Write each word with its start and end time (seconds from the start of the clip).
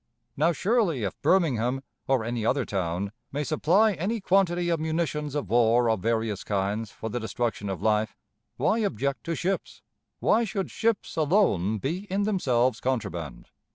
Now, 0.35 0.51
surely, 0.51 1.03
if 1.03 1.21
Birmingham, 1.21 1.83
or 2.07 2.23
any 2.23 2.43
other 2.43 2.65
town, 2.65 3.11
may 3.31 3.43
supply 3.43 3.93
any 3.93 4.19
quantity 4.19 4.69
of 4.69 4.79
munitions 4.79 5.35
of 5.35 5.47
war 5.47 5.87
of 5.91 5.99
various 5.99 6.43
kinds 6.43 6.89
for 6.89 7.07
the 7.11 7.19
destruction 7.19 7.69
of 7.69 7.83
life, 7.83 8.17
why 8.57 8.79
object 8.79 9.23
to 9.25 9.35
ships? 9.35 9.83
Why 10.19 10.43
should 10.43 10.71
ships 10.71 11.17
alone 11.17 11.77
be 11.77 12.07
in 12.11 12.23
themselves 12.23 12.79
contraband? 12.79 13.49